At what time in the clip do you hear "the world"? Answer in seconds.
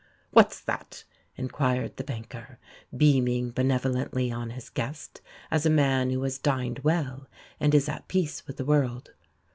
8.57-9.11